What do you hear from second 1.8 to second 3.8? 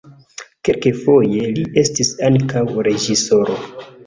estis ankaŭ reĝisoro.